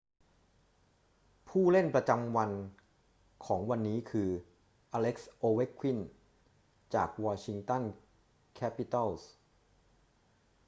[1.47, 2.51] ผู้เล่นประจำวัน
[3.45, 4.29] ของวันนี้คือ
[4.93, 5.99] อเล็กซ์ โอเวคคิน
[6.95, 7.83] จากวอชิงตัน
[8.55, 9.29] แคปิตัลส์